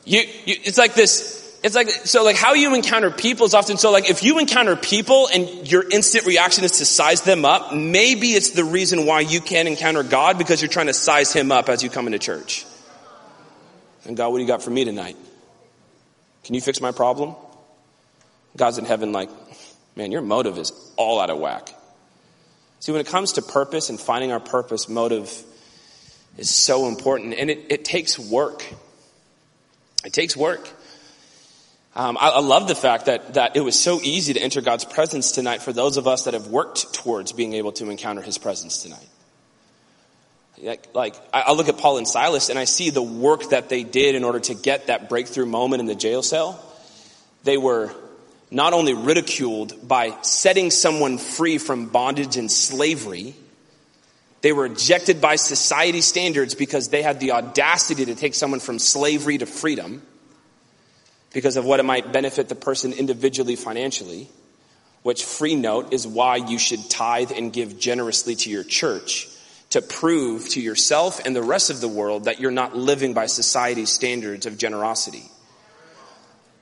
[0.06, 3.76] you, you, it's like this, it's like, so like how you encounter people is often,
[3.76, 7.74] so like if you encounter people and your instant reaction is to size them up,
[7.74, 11.52] maybe it's the reason why you can't encounter God because you're trying to size him
[11.52, 12.64] up as you come into church.
[14.08, 15.16] And God, what do you got for me tonight?
[16.42, 17.36] Can you fix my problem?
[18.56, 19.28] God's in heaven like,
[19.94, 21.74] man, your motive is all out of whack.
[22.80, 25.30] See, when it comes to purpose and finding our purpose, motive
[26.38, 28.64] is so important and it, it takes work.
[30.04, 30.66] It takes work.
[31.94, 34.84] Um, I, I, love the fact that, that it was so easy to enter God's
[34.84, 38.38] presence tonight for those of us that have worked towards being able to encounter His
[38.38, 39.08] presence tonight.
[40.94, 44.14] Like, I look at Paul and Silas and I see the work that they did
[44.14, 46.64] in order to get that breakthrough moment in the jail cell.
[47.44, 47.94] They were
[48.50, 53.34] not only ridiculed by setting someone free from bondage and slavery,
[54.40, 58.78] they were rejected by society standards because they had the audacity to take someone from
[58.78, 60.02] slavery to freedom
[61.32, 64.28] because of what it might benefit the person individually financially,
[65.02, 69.28] which free note is why you should tithe and give generously to your church
[69.70, 73.26] to prove to yourself and the rest of the world that you're not living by
[73.26, 75.24] society's standards of generosity.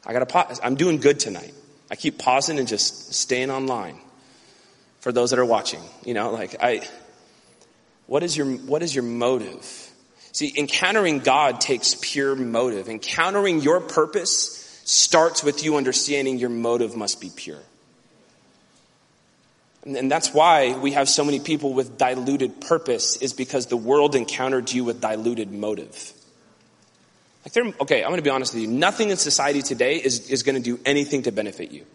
[0.05, 0.61] I gotta pause.
[0.63, 1.55] I'm doing good tonight.
[1.91, 3.99] I keep pausing and just staying online
[5.01, 5.81] for those that are watching.
[6.05, 6.87] You know, like I,
[8.07, 9.65] what is your, what is your motive?
[10.33, 12.89] See, encountering God takes pure motive.
[12.89, 17.63] Encountering your purpose starts with you understanding your motive must be pure.
[19.87, 24.17] And that's why we have so many people with diluted purpose is because the world
[24.17, 26.13] encountered you with diluted motive.
[27.45, 28.69] Like they're, okay, I'm going to be honest with you.
[28.69, 31.87] Nothing in society today is, is going to do anything to benefit you.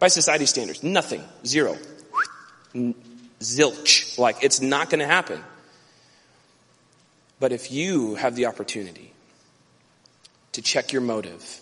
[0.00, 1.22] By society standards, nothing.
[1.46, 1.76] Zero.
[2.74, 4.18] Zilch.
[4.18, 5.40] Like it's not going to happen.
[7.38, 9.12] But if you have the opportunity
[10.52, 11.60] to check your motive,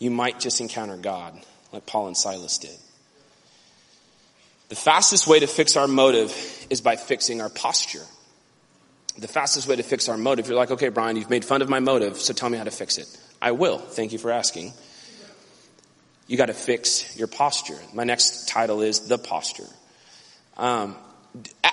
[0.00, 1.40] you might just encounter God
[1.72, 2.76] like Paul and Silas did.
[4.68, 8.02] The fastest way to fix our motive is by fixing our posture.
[9.18, 11.68] The fastest way to fix our motive, you're like, okay, Brian, you've made fun of
[11.68, 13.06] my motive, so tell me how to fix it.
[13.40, 13.78] I will.
[13.78, 14.72] Thank you for asking.
[16.26, 17.78] You got to fix your posture.
[17.94, 19.68] My next title is The Posture.
[20.56, 20.96] Um,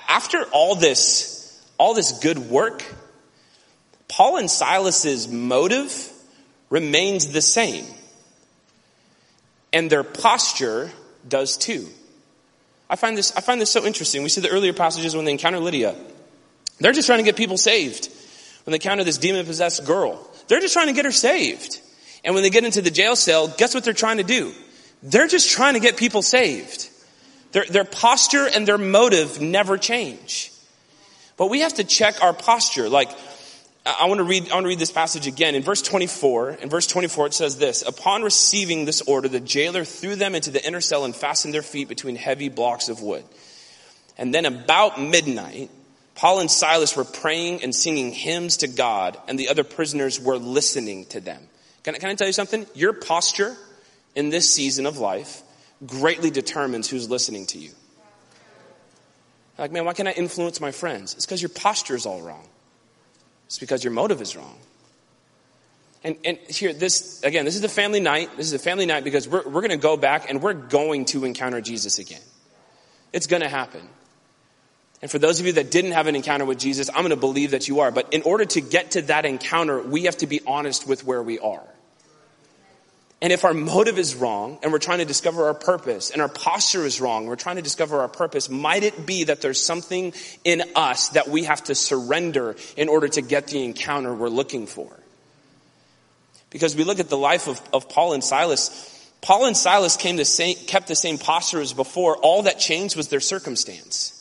[0.07, 2.83] after all this, all this good work,
[4.07, 6.11] Paul and Silas's motive
[6.69, 7.85] remains the same.
[9.71, 10.91] And their posture
[11.27, 11.87] does too.
[12.93, 14.21] I find this, I find this so interesting.
[14.21, 15.95] We see the earlier passages when they encounter Lydia.
[16.79, 18.07] They're just trying to get people saved.
[18.65, 21.81] When they encounter this demon possessed girl, they're just trying to get her saved.
[22.23, 24.53] And when they get into the jail cell, guess what they're trying to do?
[25.01, 26.87] They're just trying to get people saved.
[27.51, 30.51] Their, their posture and their motive never change.
[31.35, 32.89] But we have to check our posture.
[32.89, 33.09] Like,
[33.85, 35.55] I want to read, I want to read this passage again.
[35.55, 39.83] In verse 24, in verse 24 it says this, upon receiving this order, the jailer
[39.83, 43.25] threw them into the inner cell and fastened their feet between heavy blocks of wood.
[44.17, 45.69] And then about midnight,
[46.15, 50.37] Paul and Silas were praying and singing hymns to God, and the other prisoners were
[50.37, 51.41] listening to them.
[51.83, 52.65] Can, can I tell you something?
[52.75, 53.57] Your posture
[54.15, 55.41] in this season of life
[55.85, 57.71] greatly determines who's listening to you.
[59.57, 61.15] Like, man, why can't I influence my friends?
[61.15, 62.47] It's because your posture is all wrong.
[63.53, 64.57] It's because your motive is wrong.
[66.03, 68.35] And, and here, this, again, this is a family night.
[68.35, 71.05] This is a family night because we're, we're going to go back and we're going
[71.05, 72.19] to encounter Jesus again.
[73.13, 73.87] It's going to happen.
[75.03, 77.15] And for those of you that didn't have an encounter with Jesus, I'm going to
[77.15, 77.91] believe that you are.
[77.91, 81.21] But in order to get to that encounter, we have to be honest with where
[81.21, 81.61] we are.
[83.23, 86.27] And if our motive is wrong and we're trying to discover our purpose and our
[86.27, 90.13] posture is wrong, we're trying to discover our purpose, might it be that there's something
[90.43, 94.67] in us that we have to surrender in order to get the encounter we're looking
[94.67, 94.91] for?
[96.49, 99.09] Because we look at the life of, of Paul and Silas.
[99.21, 102.17] Paul and Silas came the same, kept the same posture as before.
[102.17, 104.19] All that changed was their circumstance.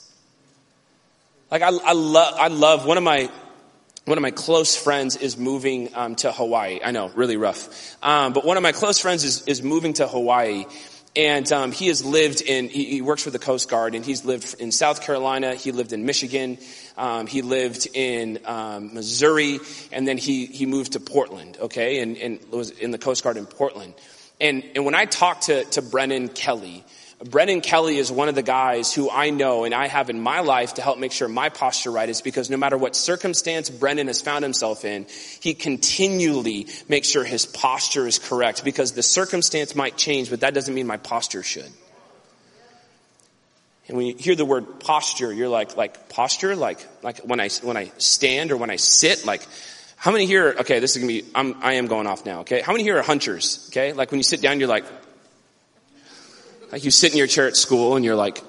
[1.50, 3.32] Like I, I love, I love one of my
[4.04, 6.80] one of my close friends is moving um, to Hawaii.
[6.84, 7.96] I know, really rough.
[8.02, 10.64] Um, but one of my close friends is, is moving to Hawaii.
[11.14, 14.24] And um, he has lived in, he, he, works for the Coast Guard, and he's
[14.24, 16.56] lived in South Carolina, he lived in Michigan,
[16.96, 19.58] um, he lived in um, Missouri,
[19.92, 23.36] and then he, he moved to Portland, okay, and, and was in the Coast Guard
[23.36, 23.92] in Portland.
[24.40, 26.82] And, and when I talked to, to Brennan Kelly,
[27.24, 30.40] Brennan Kelly is one of the guys who I know and I have in my
[30.40, 34.08] life to help make sure my posture right is because no matter what circumstance Brennan
[34.08, 35.06] has found himself in,
[35.40, 40.52] he continually makes sure his posture is correct because the circumstance might change, but that
[40.52, 41.70] doesn't mean my posture should.
[43.86, 47.50] And when you hear the word posture, you're like, like posture, like, like when I,
[47.62, 49.46] when I stand or when I sit, like,
[49.96, 52.62] how many here, okay, this is gonna be, I'm, I am going off now, okay?
[52.62, 53.92] How many here are hunchers, okay?
[53.92, 54.84] Like when you sit down, you're like,
[56.72, 58.42] like you sit in your chair at school and you're like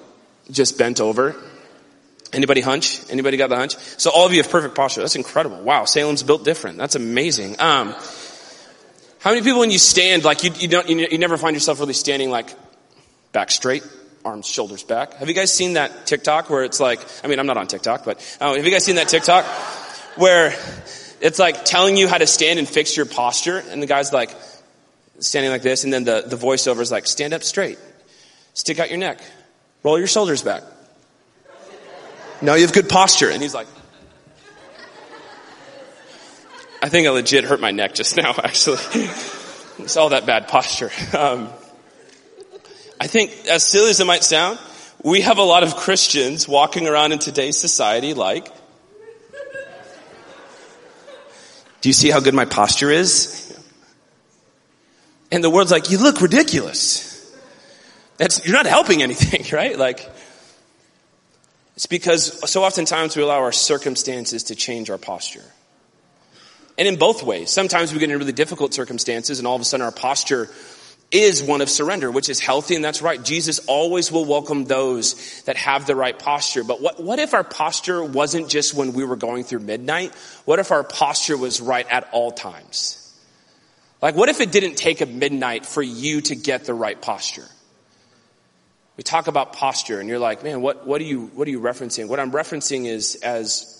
[0.50, 1.36] just bent over.
[2.32, 3.00] Anybody hunch?
[3.10, 3.76] Anybody got the hunch?
[3.76, 5.02] So all of you have perfect posture.
[5.02, 5.62] That's incredible.
[5.62, 6.78] Wow, Salem's built different.
[6.78, 7.60] That's amazing.
[7.60, 7.94] Um,
[9.20, 11.78] how many people when you stand, like you, you don't, you, you never find yourself
[11.78, 12.52] really standing like
[13.32, 13.86] back straight,
[14.24, 15.14] arms, shoulders back?
[15.14, 18.04] Have you guys seen that TikTok where it's like, I mean, I'm not on TikTok,
[18.04, 19.44] but uh, have you guys seen that TikTok
[20.16, 20.54] where
[21.20, 24.34] it's like telling you how to stand and fix your posture and the guy's like
[25.20, 27.78] standing like this and then the, the voiceover is like, stand up straight.
[28.54, 29.20] Stick out your neck.
[29.82, 30.62] Roll your shoulders back.
[32.40, 33.30] Now you have good posture.
[33.30, 33.66] And he's like,
[36.82, 38.78] I think I legit hurt my neck just now, actually.
[39.78, 40.90] it's all that bad posture.
[41.16, 41.48] Um,
[43.00, 44.58] I think, as silly as it might sound,
[45.02, 48.46] we have a lot of Christians walking around in today's society like,
[51.80, 53.40] do you see how good my posture is?
[55.30, 57.13] And the world's like, you look ridiculous.
[58.16, 59.78] That's, you're not helping anything, right?
[59.78, 60.08] Like,
[61.76, 65.44] it's because so oftentimes we allow our circumstances to change our posture.
[66.76, 67.50] And in both ways.
[67.50, 70.48] Sometimes we get in really difficult circumstances and all of a sudden our posture
[71.10, 73.22] is one of surrender, which is healthy and that's right.
[73.22, 76.64] Jesus always will welcome those that have the right posture.
[76.64, 80.12] But what, what if our posture wasn't just when we were going through midnight?
[80.44, 83.00] What if our posture was right at all times?
[84.02, 87.46] Like what if it didn't take a midnight for you to get the right posture?
[88.96, 91.60] We talk about posture and you're like, man, what, what are you, what are you
[91.60, 92.08] referencing?
[92.08, 93.70] What I'm referencing is as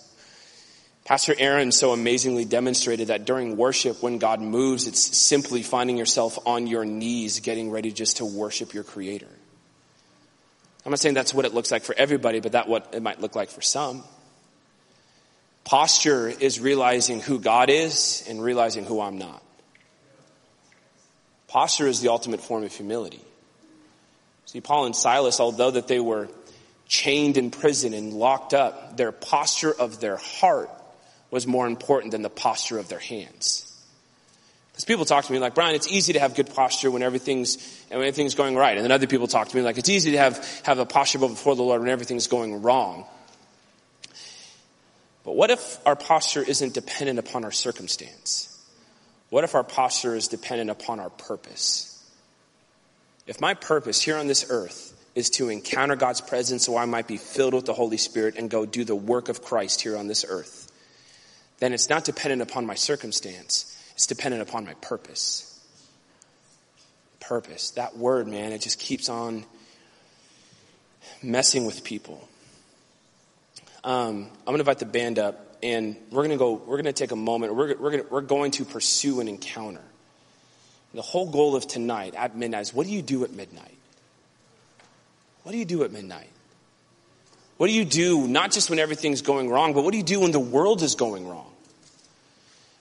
[1.05, 6.38] Pastor Aaron so amazingly demonstrated that during worship, when God moves, it's simply finding yourself
[6.46, 9.29] on your knees, getting ready just to worship your creator.
[10.85, 13.20] I'm not saying that's what it looks like for everybody, but that what it might
[13.20, 14.03] look like for some.
[15.64, 19.42] Posture is realizing who God is and realizing who I'm not.
[21.48, 23.22] Posture is the ultimate form of humility.
[24.46, 26.28] See, Paul and Silas, although that they were
[26.87, 30.70] chained in prison and locked up, their posture of their heart
[31.30, 33.70] was more important than the posture of their hands.
[34.70, 37.57] Because people talk to me like, Brian, it's easy to have good posture when everything's,
[37.88, 38.76] when everything's going right.
[38.76, 41.20] And then other people talk to me like, it's easy to have, have a posture
[41.20, 43.07] before the Lord when everything's going wrong.
[45.24, 48.50] But what if our posture isn't dependent upon our circumstance?
[49.30, 51.93] What if our posture is dependent upon our purpose?
[53.26, 57.06] If my purpose here on this earth is to encounter God's presence so I might
[57.06, 60.08] be filled with the Holy Spirit and go do the work of Christ here on
[60.08, 60.70] this earth,
[61.58, 63.70] then it's not dependent upon my circumstance.
[63.94, 65.50] It's dependent upon my purpose.
[67.20, 67.70] Purpose.
[67.72, 69.44] That word, man, it just keeps on
[71.22, 72.28] messing with people.
[73.84, 76.52] Um, I'm going to invite the band up, and we're going to go.
[76.54, 77.54] We're going to take a moment.
[77.54, 79.82] We're, we're, to, we're going to pursue an encounter.
[80.94, 83.76] The whole goal of tonight at midnight is what do you do at midnight?
[85.42, 86.30] What do you do at midnight?
[87.57, 90.20] What do you do not just when everything's going wrong, but what do you do
[90.20, 91.50] when the world is going wrong?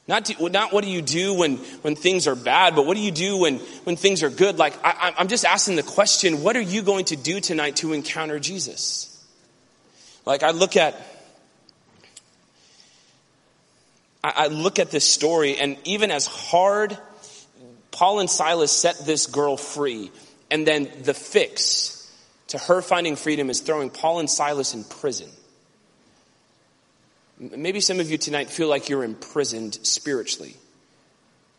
[0.08, 3.02] Not, to, not what do you do when, when things are bad, but what do
[3.02, 4.58] you do when, when things are good?
[4.58, 7.94] Like, I, I'm just asking the question, what are you going to do tonight to
[7.94, 9.10] encounter Jesus?
[10.26, 10.96] Like, I look at,
[14.22, 16.98] I, I look at this story, and even as hard
[17.94, 20.12] Paul and Silas set this girl free.
[20.52, 22.12] And then the fix
[22.48, 25.30] to her finding freedom is throwing Paul and Silas in prison.
[27.40, 30.56] Maybe some of you tonight feel like you're imprisoned spiritually.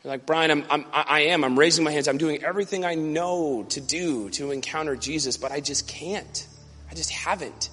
[0.03, 1.45] You're like, Brian, I'm, I'm, I am.
[1.45, 2.09] I'm raising my hands.
[2.09, 6.47] I'm doing everything I know to do to encounter Jesus, but I just can't.
[6.91, 7.71] I just haven't.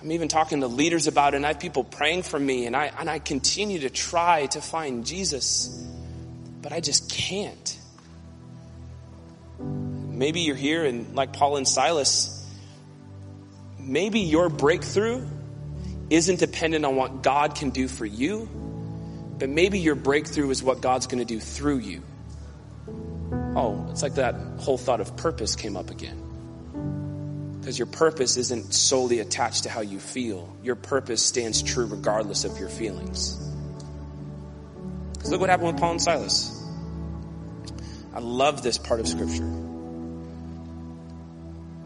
[0.00, 2.76] I'm even talking to leaders about it, and I have people praying for me, and
[2.76, 5.84] I, and I continue to try to find Jesus
[6.62, 7.78] but I just can't.
[9.58, 12.46] Maybe you're here and like Paul and Silas,
[13.78, 15.26] maybe your breakthrough
[16.10, 18.48] isn't dependent on what God can do for you,
[19.38, 22.02] but maybe your breakthrough is what God's going to do through you.
[23.56, 26.24] oh, it's like that whole thought of purpose came up again.
[27.60, 30.56] Because your purpose isn't solely attached to how you feel.
[30.62, 33.47] Your purpose stands true regardless of your feelings.
[35.18, 36.54] Because look what happened with Paul and Silas.
[38.14, 39.46] I love this part of scripture.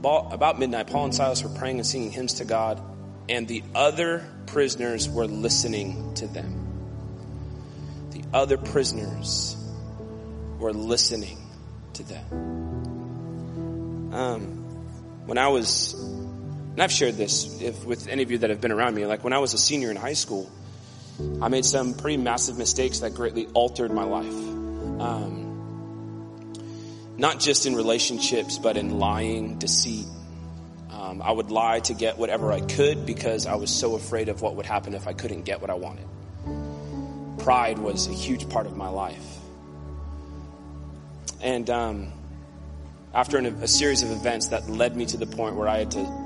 [0.04, 2.82] About midnight, Paul and Silas were praying and singing hymns to God,
[3.28, 6.58] and the other prisoners were listening to them.
[8.10, 9.56] The other prisoners
[10.58, 11.38] were listening
[11.94, 12.24] to them.
[14.12, 14.40] Um,
[15.26, 18.72] when I was, and I've shared this if, with any of you that have been
[18.72, 20.50] around me, like when I was a senior in high school,
[21.42, 24.32] I made some pretty massive mistakes that greatly altered my life.
[25.00, 25.42] Um,
[27.16, 30.06] not just in relationships, but in lying, deceit.
[30.90, 34.40] Um, I would lie to get whatever I could because I was so afraid of
[34.40, 36.06] what would happen if I couldn't get what I wanted.
[37.38, 39.38] Pride was a huge part of my life.
[41.40, 42.12] And um,
[43.12, 45.90] after an, a series of events that led me to the point where I had
[45.92, 46.21] to,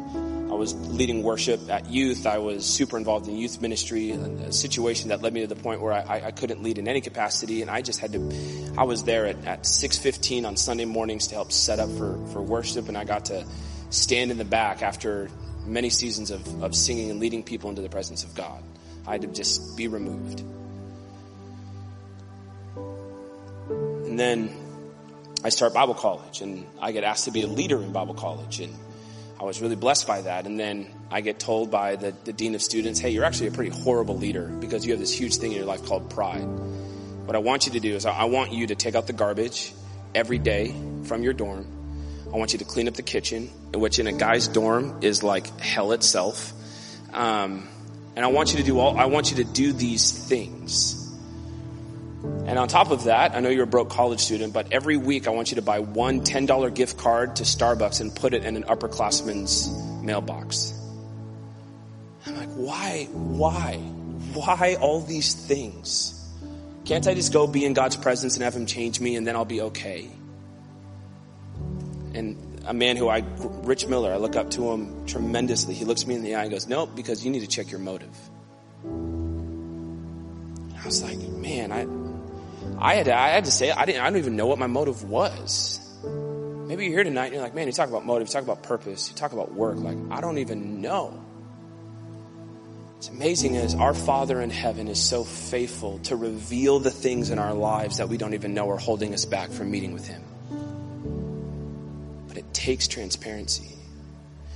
[0.57, 2.27] was leading worship at youth.
[2.27, 5.81] I was super involved in youth ministry, a situation that led me to the point
[5.81, 8.75] where I, I couldn't lead in any capacity, and I just had to.
[8.77, 12.19] I was there at, at six fifteen on Sunday mornings to help set up for
[12.33, 13.47] for worship, and I got to
[13.91, 15.31] stand in the back after
[15.65, 18.63] many seasons of, of singing and leading people into the presence of God.
[19.07, 20.43] I had to just be removed.
[22.77, 24.51] And then
[25.45, 28.61] I start Bible college and I get asked to be a leader in Bible college
[28.61, 28.86] and I
[29.47, 30.47] was really blessed by that.
[30.47, 33.53] And then I get told by the, the dean of students, hey, you're actually a
[33.53, 36.45] pretty horrible leader because you have this huge thing in your life called pride.
[37.27, 39.73] What I want you to do is I want you to take out the garbage
[40.15, 40.75] every day
[41.05, 41.67] from your dorm.
[42.33, 45.59] I want you to clean up the kitchen, which in a guy's dorm is like
[45.61, 46.53] hell itself.
[47.13, 47.69] Um,
[48.15, 50.96] and I want you to do all, I want you to do these things.
[52.47, 55.27] And on top of that, I know you're a broke college student, but every week
[55.27, 58.57] I want you to buy one $10 gift card to Starbucks and put it in
[58.57, 59.69] an upperclassman's
[60.03, 60.73] mailbox.
[62.25, 63.75] I'm like, why, why,
[64.33, 66.13] why all these things?
[66.85, 69.35] Can't I just go be in God's presence and have Him change me and then
[69.35, 70.09] I'll be okay?
[72.15, 73.25] And a man who I,
[73.63, 75.75] Rich Miller, I look up to him tremendously.
[75.75, 77.81] He looks me in the eye and goes, Nope, because you need to check your
[77.81, 78.15] motive.
[80.81, 81.85] I was like, man, I,
[82.79, 84.67] I had to, I had to say, I didn't, I don't even know what my
[84.67, 85.81] motive was.
[86.05, 88.63] Maybe you're here tonight and you're like, man, you talk about motive, you talk about
[88.63, 89.79] purpose, you talk about work.
[89.79, 91.23] Like, I don't even know.
[92.99, 97.39] It's amazing as our Father in heaven is so faithful to reveal the things in
[97.39, 100.23] our lives that we don't even know are holding us back from meeting with Him.
[102.27, 103.77] But it takes transparency.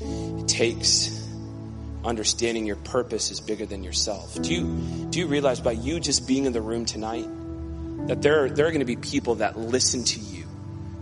[0.01, 1.29] It takes
[2.03, 4.41] understanding your purpose is bigger than yourself.
[4.41, 7.29] Do you, do you realize by you just being in the room tonight,
[8.07, 10.45] that there are, there are going to be people that listen to you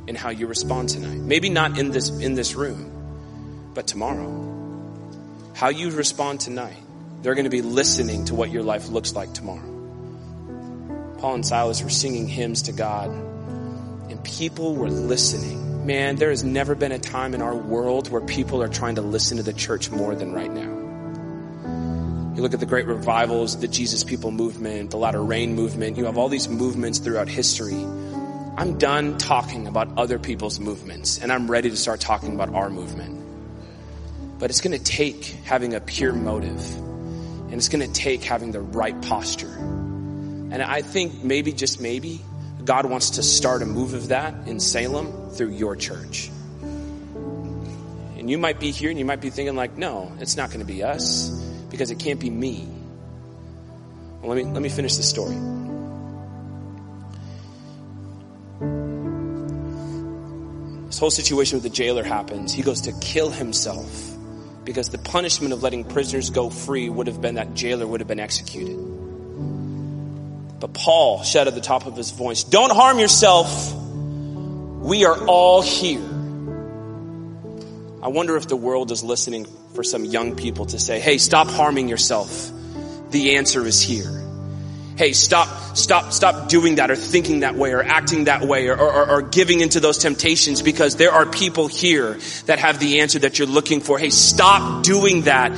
[0.06, 1.18] and how you respond tonight.
[1.18, 4.46] Maybe not in this, in this room, but tomorrow.
[5.54, 6.82] How you respond tonight,
[7.22, 9.74] they're going to be listening to what your life looks like tomorrow.
[11.18, 15.86] Paul and Silas were singing hymns to God and people were listening.
[15.86, 19.02] Man, there has never been a time in our world where people are trying to
[19.02, 20.77] listen to the church more than right now.
[22.38, 25.96] You look at the great revivals, the Jesus People movement, the Latter Rain movement.
[25.96, 27.74] You have all these movements throughout history.
[28.56, 32.70] I'm done talking about other people's movements and I'm ready to start talking about our
[32.70, 34.38] movement.
[34.38, 38.52] But it's going to take having a pure motive and it's going to take having
[38.52, 39.56] the right posture.
[39.56, 42.20] And I think maybe, just maybe,
[42.64, 46.30] God wants to start a move of that in Salem through your church.
[46.62, 50.60] And you might be here and you might be thinking like, no, it's not going
[50.60, 52.68] to be us because it can't be me.
[54.20, 55.36] Well, let me, let me finish the story.
[60.86, 62.52] This whole situation with the jailer happens.
[62.52, 64.16] He goes to kill himself
[64.64, 68.08] because the punishment of letting prisoners go free would have been that jailer would have
[68.08, 68.76] been executed.
[70.60, 73.74] But Paul shouted at the top of his voice, Don't harm yourself.
[73.74, 76.07] We are all here.
[78.00, 81.48] I wonder if the world is listening for some young people to say, hey, stop
[81.48, 82.50] harming yourself.
[83.10, 84.24] The answer is here.
[84.96, 88.76] Hey, stop, stop, stop doing that or thinking that way or acting that way or,
[88.76, 93.18] or, or giving into those temptations because there are people here that have the answer
[93.20, 93.98] that you're looking for.
[93.98, 95.50] Hey, stop doing that.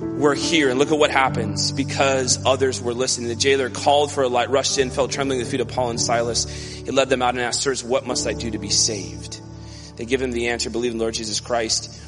[0.00, 0.70] We're here.
[0.70, 3.28] And look at what happens because others were listening.
[3.28, 5.90] The jailer called for a light, rushed in, fell trembling at the feet of Paul
[5.90, 6.44] and Silas.
[6.48, 9.39] He led them out and asked, sirs, what must I do to be saved?
[10.00, 12.00] They give him the answer, believe in the Lord Jesus Christ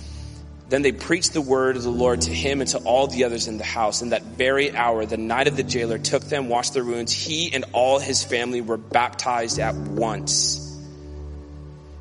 [0.73, 3.47] then they preached the word of the Lord to him and to all the others
[3.47, 4.01] in the house.
[4.01, 7.13] In that very hour, the night of the jailer took them, washed their wounds.
[7.13, 10.81] He and all his family were baptized at once.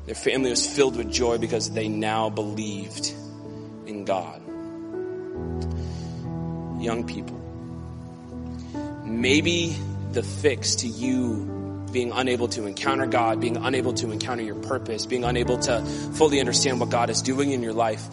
[0.06, 3.12] Their family was filled with joy because they now believed
[3.86, 4.40] in God.
[6.80, 7.38] Young people,
[9.04, 9.76] maybe
[10.12, 11.61] the fix to you
[11.92, 15.82] being unable to encounter God, being unable to encounter your purpose, being unable to
[16.14, 18.08] fully understand what God is doing in your life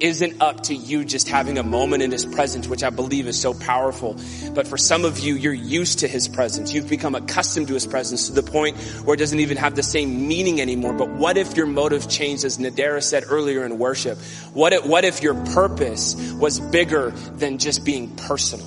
[0.00, 3.40] isn't up to you just having a moment in His presence, which I believe is
[3.40, 4.16] so powerful.
[4.54, 6.72] But for some of you, you're used to His presence.
[6.72, 9.82] You've become accustomed to His presence to the point where it doesn't even have the
[9.82, 10.94] same meaning anymore.
[10.94, 14.18] But what if your motive changed, as Nadera said earlier in worship?
[14.54, 18.66] What if, what if your purpose was bigger than just being personal?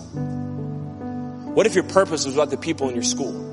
[1.53, 3.52] What if your purpose was about the people in your school?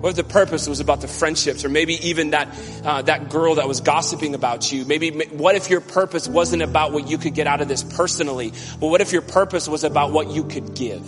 [0.00, 2.48] What if the purpose was about the friendships, or maybe even that
[2.84, 4.86] uh, that girl that was gossiping about you?
[4.86, 8.52] Maybe what if your purpose wasn't about what you could get out of this personally,
[8.80, 11.04] but what if your purpose was about what you could give?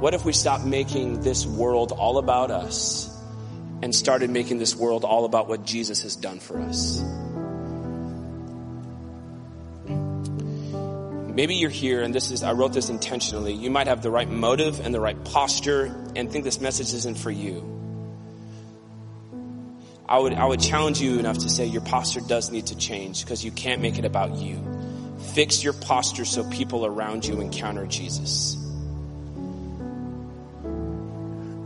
[0.00, 3.10] What if we stopped making this world all about us
[3.82, 7.02] and started making this world all about what Jesus has done for us?
[11.34, 13.52] Maybe you're here and this is, I wrote this intentionally.
[13.52, 17.18] You might have the right motive and the right posture and think this message isn't
[17.18, 17.70] for you.
[20.08, 23.24] I would, I would challenge you enough to say your posture does need to change
[23.24, 24.62] because you can't make it about you.
[25.34, 28.54] Fix your posture so people around you encounter Jesus.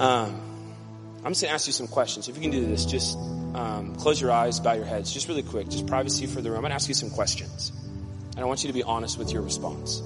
[0.00, 0.40] Um,
[1.24, 2.28] I'm just going to ask you some questions.
[2.28, 3.18] If you can do this, just
[3.54, 6.58] um, close your eyes, bow your heads, just really quick, just privacy for the room.
[6.58, 7.72] I'm going to ask you some questions.
[8.39, 10.01] And I want you to be honest with your response.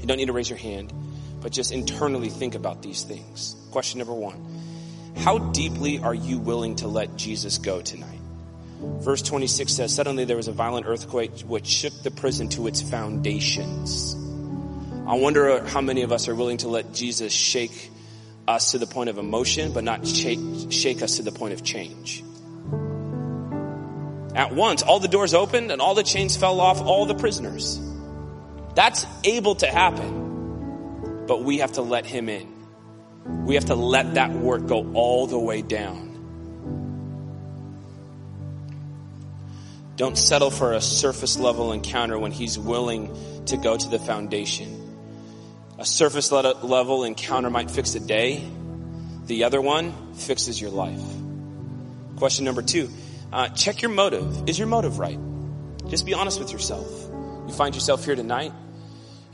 [0.00, 0.92] You don't need to raise your hand,
[1.40, 3.54] but just internally think about these things.
[3.70, 8.18] Question number one How deeply are you willing to let Jesus go tonight?
[8.80, 12.82] Verse 26 says, Suddenly there was a violent earthquake which shook the prison to its
[12.82, 14.16] foundations.
[15.06, 17.92] I wonder how many of us are willing to let Jesus shake
[18.48, 20.40] us to the point of emotion, but not shake,
[20.70, 22.24] shake us to the point of change
[24.36, 24.82] at once.
[24.82, 27.80] All the doors opened and all the chains fell off all the prisoners.
[28.74, 31.24] That's able to happen.
[31.26, 32.52] But we have to let him in.
[33.46, 36.04] We have to let that work go all the way down.
[39.96, 43.16] Don't settle for a surface level encounter when he's willing
[43.46, 44.82] to go to the foundation.
[45.78, 48.46] A surface level encounter might fix a day.
[49.24, 51.02] The other one fixes your life.
[52.16, 52.90] Question number two
[53.32, 54.48] uh, check your motive.
[54.48, 55.18] Is your motive right?
[55.88, 56.88] Just be honest with yourself.
[57.46, 58.52] You find yourself here tonight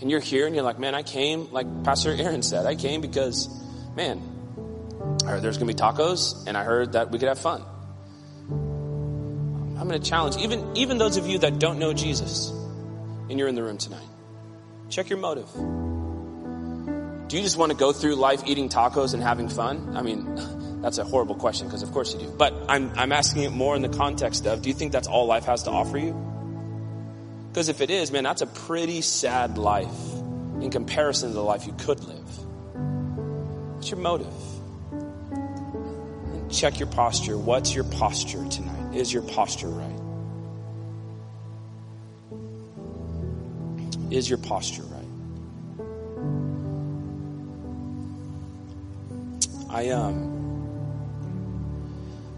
[0.00, 3.00] and you're here and you're like, man, I came, like Pastor Aaron said, I came
[3.00, 3.48] because,
[3.96, 4.20] man,
[5.24, 7.64] I heard there's going to be tacos and I heard that we could have fun.
[8.50, 13.48] I'm going to challenge even, even those of you that don't know Jesus and you're
[13.48, 14.06] in the room tonight.
[14.90, 15.50] Check your motive.
[17.28, 19.96] Do you just want to go through life eating tacos and having fun?
[19.96, 20.36] I mean,
[20.82, 22.28] That's a horrible question because of course you do.
[22.36, 25.26] But I'm, I'm asking it more in the context of, do you think that's all
[25.26, 26.12] life has to offer you?
[27.48, 29.94] Because if it is, man, that's a pretty sad life
[30.60, 32.28] in comparison to the life you could live.
[33.76, 34.34] What's your motive?
[34.90, 37.38] And check your posture.
[37.38, 38.96] What's your posture tonight?
[38.96, 39.98] Is your posture right?
[44.10, 44.98] Is your posture right?
[49.70, 50.41] I um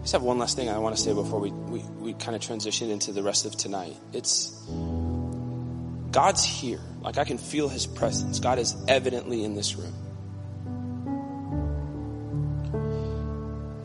[0.05, 2.41] just have one last thing I want to say before we, we, we kind of
[2.43, 3.97] transition into the rest of tonight.
[4.13, 4.51] It's
[6.11, 6.79] God's here.
[7.01, 8.39] Like I can feel his presence.
[8.39, 9.95] God is evidently in this room.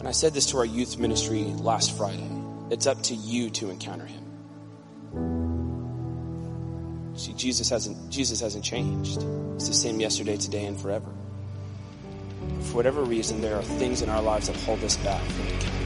[0.01, 2.31] And I said this to our youth ministry last Friday.
[2.69, 4.27] It's up to you to encounter him.
[7.17, 9.25] See, Jesus hasn't Jesus hasn't changed.
[9.55, 11.11] It's the same yesterday, today, and forever.
[12.65, 15.80] For whatever reason, there are things in our lives that hold us back from encountering.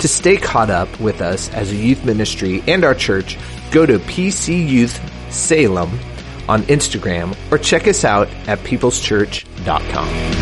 [0.00, 3.36] To stay caught up with us as a youth ministry and our church,
[3.70, 4.98] go to PC Youth
[5.30, 5.90] Salem
[6.48, 10.39] on Instagram or check us out at peopleschurch.com.